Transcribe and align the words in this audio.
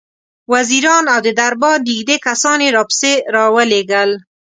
وزیران 0.53 1.05
او 1.13 1.19
د 1.27 1.29
دربار 1.39 1.77
نېږدې 1.87 2.17
کسان 2.27 2.57
یې 2.65 2.69
راپسې 2.77 3.13
را 3.35 3.45
ولېږل. 3.55 4.09